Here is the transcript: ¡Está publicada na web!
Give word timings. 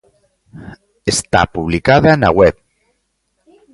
¡Está 1.13 1.41
publicada 1.55 2.11
na 2.21 2.29
web! 2.39 2.55